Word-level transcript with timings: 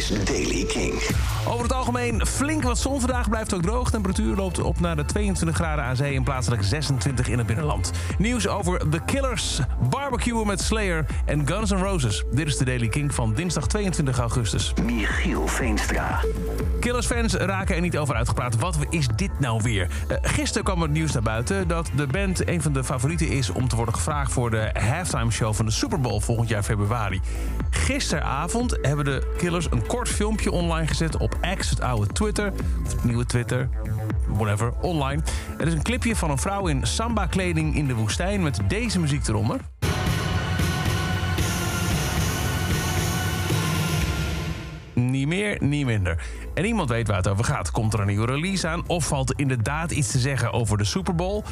is 0.00 0.24
Daily 0.24 0.64
King. 0.64 0.92
Over 1.46 1.62
het 1.62 1.72
algemeen 1.72 2.26
flink 2.26 2.62
wat 2.62 2.78
zon 2.78 3.00
vandaag. 3.00 3.28
Blijft 3.28 3.54
ook 3.54 3.62
droog. 3.62 3.90
Temperatuur 3.90 4.36
loopt 4.36 4.60
op 4.60 4.80
naar 4.80 4.96
de 4.96 5.04
22 5.04 5.56
graden 5.56 5.84
aan 5.84 5.96
zee... 5.96 6.16
en 6.16 6.22
plaatselijk 6.22 6.62
26 6.62 7.28
in 7.28 7.38
het 7.38 7.46
binnenland. 7.46 7.90
Nieuws 8.18 8.48
over 8.48 8.90
The 8.90 9.00
Killers, 9.06 9.60
barbecue 9.90 10.44
met 10.44 10.60
Slayer 10.60 11.06
en 11.24 11.46
Guns 11.46 11.70
N' 11.70 11.74
Roses. 11.74 12.24
Dit 12.32 12.46
is 12.46 12.56
de 12.56 12.64
Daily 12.64 12.88
King 12.88 13.14
van 13.14 13.34
dinsdag 13.34 13.66
22 13.66 14.18
augustus. 14.18 14.72
Michiel 14.84 15.46
Veenstra. 15.46 16.20
Killers-fans 16.80 17.34
raken 17.34 17.74
er 17.74 17.80
niet 17.80 17.98
over 17.98 18.14
uitgepraat. 18.14 18.56
Wat 18.56 18.76
is 18.90 19.08
dit 19.16 19.30
nou 19.38 19.62
weer? 19.62 19.88
Uh, 20.10 20.16
gisteren 20.22 20.64
kwam 20.64 20.82
het 20.82 20.90
nieuws 20.90 21.12
naar 21.12 21.22
buiten 21.22 21.68
dat 21.68 21.90
de 21.96 22.06
band 22.06 22.48
een 22.48 22.62
van 22.62 22.72
de 22.72 22.84
favorieten 22.84 23.28
is... 23.28 23.50
om 23.50 23.68
te 23.68 23.76
worden 23.76 23.94
gevraagd 23.94 24.32
voor 24.32 24.50
de 24.50 24.70
halftime 24.72 25.30
show 25.30 25.54
van 25.54 25.66
de 25.66 25.72
Super 25.72 26.00
Bowl 26.00 26.20
volgend 26.20 26.48
jaar 26.48 26.62
februari. 26.62 27.20
Gisteravond 27.70 28.78
hebben 28.82 29.04
de 29.04 29.34
Killers 29.36 29.66
een 29.70 29.86
kort 29.90 30.08
filmpje 30.08 30.52
online 30.52 30.86
gezet 30.86 31.16
op 31.16 31.38
X, 31.56 31.70
het 31.70 31.80
oude 31.80 32.06
Twitter. 32.12 32.52
Of 32.84 32.92
het 32.92 33.04
nieuwe 33.04 33.26
Twitter, 33.26 33.68
whatever, 34.28 34.72
online. 34.80 35.22
Het 35.56 35.66
is 35.66 35.72
een 35.72 35.82
clipje 35.82 36.16
van 36.16 36.30
een 36.30 36.38
vrouw 36.38 36.66
in 36.66 36.86
samba-kleding 36.86 37.76
in 37.76 37.86
de 37.86 37.94
woestijn 37.94 38.42
met 38.42 38.60
deze 38.68 39.00
muziek 39.00 39.26
eronder. 39.28 39.60
Niet 44.92 45.26
meer, 45.26 45.56
niet 45.60 45.86
minder. 45.86 46.22
En 46.54 46.62
niemand 46.62 46.88
weet 46.88 47.06
waar 47.06 47.16
het 47.16 47.28
over 47.28 47.44
gaat. 47.44 47.70
Komt 47.70 47.92
er 47.92 48.00
een 48.00 48.06
nieuwe 48.06 48.26
release 48.26 48.68
aan? 48.68 48.82
Of 48.86 49.06
valt 49.06 49.30
er 49.30 49.38
inderdaad 49.38 49.90
iets 49.90 50.10
te 50.10 50.18
zeggen 50.18 50.52
over 50.52 50.78
de 50.78 50.84
Super 50.84 51.14
Bowl? 51.14 51.42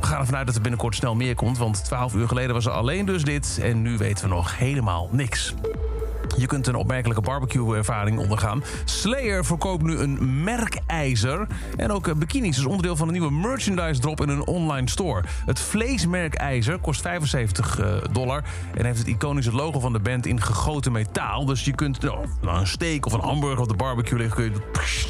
We 0.00 0.06
gaan 0.06 0.20
ervan 0.20 0.36
uit 0.36 0.46
dat 0.46 0.54
er 0.54 0.62
binnenkort 0.62 0.94
snel 0.94 1.14
meer 1.14 1.34
komt. 1.34 1.58
Want 1.58 1.84
12 1.84 2.14
uur 2.14 2.28
geleden 2.28 2.54
was 2.54 2.66
er 2.66 2.72
alleen 2.72 3.06
dus 3.06 3.24
dit. 3.24 3.58
En 3.62 3.82
nu 3.82 3.96
weten 3.96 4.28
we 4.28 4.34
nog 4.34 4.58
helemaal 4.58 5.08
niks. 5.12 5.54
Je 6.36 6.46
kunt 6.46 6.66
een 6.66 6.74
opmerkelijke 6.74 7.22
barbecue-ervaring 7.22 8.18
ondergaan. 8.18 8.64
Slayer 8.84 9.44
verkoopt 9.44 9.82
nu 9.82 9.98
een 9.98 10.42
merkijzer. 10.44 11.46
En 11.76 11.90
ook 11.90 12.08
eh, 12.08 12.14
bikinis 12.14 12.58
is 12.58 12.64
onderdeel 12.64 12.96
van 12.96 13.06
een 13.06 13.12
nieuwe 13.12 13.32
merchandise-drop 13.32 14.20
in 14.20 14.28
een 14.28 14.46
online 14.46 14.88
store. 14.88 15.22
Het 15.46 15.60
vleesmerkijzer 15.60 16.78
kost 16.78 17.00
75 17.00 17.78
eh, 17.78 17.94
dollar 18.12 18.44
en 18.74 18.84
heeft 18.84 18.98
het 18.98 19.08
iconische 19.08 19.52
logo 19.52 19.80
van 19.80 19.92
de 19.92 19.98
band 19.98 20.26
in 20.26 20.40
gegoten 20.40 20.92
metaal. 20.92 21.44
Dus 21.44 21.64
je 21.64 21.74
kunt 21.74 22.00
nou, 22.00 22.26
een 22.42 22.66
steak 22.66 23.06
of 23.06 23.12
een 23.12 23.20
hamburger 23.20 23.60
op 23.60 23.68
de 23.68 23.74
barbecue 23.74 24.18
liggen... 24.18 24.44
je 24.44 24.50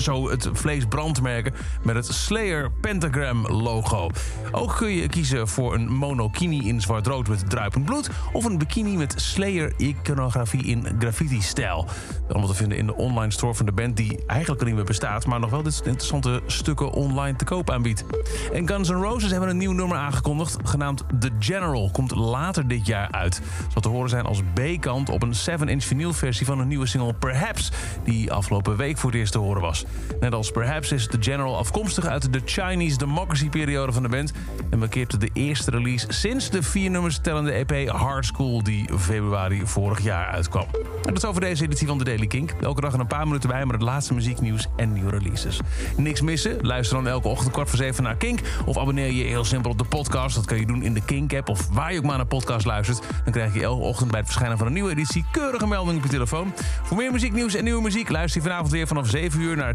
zo 0.00 0.30
het 0.30 0.48
vlees 0.52 0.84
brandmerken 0.84 1.54
met 1.82 1.94
het 1.94 2.06
Slayer 2.06 2.70
Pentagram 2.70 3.46
logo. 3.46 4.10
Ook 4.52 4.76
kun 4.76 4.90
je 4.90 5.08
kiezen 5.08 5.48
voor 5.48 5.74
een 5.74 5.92
monokini 5.92 6.68
in 6.68 6.80
zwart-rood 6.80 7.28
met 7.28 7.50
druipend 7.50 7.84
bloed... 7.84 8.10
of 8.32 8.44
een 8.44 8.58
bikini 8.58 8.96
met 8.96 9.14
Slayer-iconografie 9.16 10.64
in 10.64 10.86
graffiti-stijl. 10.98 11.86
Allemaal 12.28 12.48
te 12.48 12.54
vinden 12.54 12.78
in 12.78 12.86
de 12.86 12.94
online 12.94 13.32
store 13.32 13.54
van 13.54 13.66
de 13.66 13.72
band... 13.72 13.96
die 13.96 14.24
eigenlijk 14.26 14.60
al 14.60 14.66
niet 14.66 14.76
meer 14.76 14.84
bestaat... 14.84 15.26
maar 15.26 15.40
nog 15.40 15.50
wel 15.50 15.62
dit 15.62 15.82
interessante 15.84 16.40
stukken 16.46 16.90
online 16.90 17.36
te 17.36 17.44
koop 17.44 17.70
aanbiedt. 17.70 18.04
En 18.52 18.68
Guns 18.68 18.88
N' 18.88 18.92
Roses 18.92 19.30
hebben 19.30 19.48
een 19.48 19.56
nieuw 19.56 19.72
nummer 19.72 19.96
aangekondigd... 19.96 20.56
genaamd 20.64 21.04
The 21.18 21.30
General. 21.38 21.90
Komt 21.92 22.14
later 22.14 22.68
dit 22.68 22.86
jaar 22.86 23.10
uit. 23.10 23.40
Zal 23.72 23.82
te 23.82 23.88
horen 23.88 24.10
zijn 24.10 24.26
als 24.26 24.42
B-kant 24.54 25.08
op 25.08 25.22
een 25.22 25.34
7-inch 25.34 25.84
vinylversie... 25.84 26.46
van 26.46 26.58
een 26.58 26.68
nieuwe 26.68 26.86
single 26.86 27.12
Perhaps... 27.12 27.72
die 28.04 28.32
afgelopen 28.32 28.76
week 28.76 28.98
voor 28.98 29.10
het 29.10 29.18
eerst 29.18 29.32
te 29.32 29.38
horen 29.38 29.62
was. 29.62 29.84
Net 30.20 30.34
als 30.34 30.50
Perhaps 30.50 30.92
is 30.92 31.06
The 31.06 31.16
General 31.20 31.56
afkomstig 31.56 32.06
uit 32.06 32.32
de 32.32 32.40
Chinese 32.44 32.98
Democracy-periode 32.98 33.92
van 33.92 34.02
de 34.02 34.08
band... 34.08 34.32
en 34.70 34.78
markeert 34.78 35.20
de 35.20 35.30
eerste 35.32 35.70
release 35.70 36.06
sinds 36.08 36.50
de 36.50 36.62
vier 36.62 36.90
nummers 36.90 37.18
tellende 37.18 37.52
EP 37.52 37.88
Hard 37.88 38.26
School... 38.26 38.62
die 38.62 38.98
februari 38.98 39.62
vorig 39.64 40.00
jaar 40.00 40.26
uitkwam. 40.26 40.66
En 40.74 41.14
dat 41.14 41.16
is 41.16 41.24
over 41.24 41.40
deze 41.40 41.64
editie 41.64 41.86
van 41.86 41.98
de 41.98 42.04
Daily 42.04 42.26
Kink. 42.26 42.54
Elke 42.60 42.80
dag 42.80 42.92
een 42.92 43.06
paar 43.06 43.26
minuten 43.26 43.48
bij 43.48 43.64
met 43.64 43.74
het 43.74 43.82
laatste 43.82 44.14
muzieknieuws 44.14 44.66
en 44.76 44.92
nieuwe 44.92 45.10
releases. 45.10 45.60
Niks 45.96 46.20
missen? 46.20 46.56
Luister 46.60 46.96
dan 46.96 47.06
elke 47.08 47.28
ochtend 47.28 47.52
kwart 47.52 47.68
voor 47.68 47.78
zeven 47.78 48.02
naar 48.02 48.16
Kink. 48.16 48.40
Of 48.66 48.78
abonneer 48.78 49.12
je 49.12 49.24
heel 49.24 49.44
simpel 49.44 49.70
op 49.70 49.78
de 49.78 49.84
podcast. 49.84 50.34
Dat 50.34 50.46
kan 50.46 50.58
je 50.58 50.66
doen 50.66 50.82
in 50.82 50.94
de 50.94 51.04
Kink-app 51.04 51.48
of 51.48 51.68
waar 51.68 51.92
je 51.92 51.98
ook 51.98 52.04
maar 52.04 52.16
naar 52.16 52.26
podcast 52.26 52.66
luistert. 52.66 53.00
Dan 53.24 53.32
krijg 53.32 53.54
je 53.54 53.62
elke 53.62 53.82
ochtend 53.82 54.10
bij 54.10 54.18
het 54.18 54.28
verschijnen 54.28 54.58
van 54.58 54.66
een 54.66 54.72
nieuwe 54.72 54.90
editie... 54.90 55.24
keurige 55.32 55.66
melding 55.66 55.96
op 55.96 56.04
je 56.04 56.10
telefoon. 56.10 56.52
Voor 56.82 56.96
meer 56.96 57.12
muzieknieuws 57.12 57.54
en 57.54 57.64
nieuwe 57.64 57.82
muziek... 57.82 58.08
luister 58.08 58.42
je 58.42 58.48
vanavond 58.48 58.72
weer 58.72 58.86
vanaf 58.86 59.08
7 59.08 59.40
uur 59.40 59.56
naar 59.56 59.74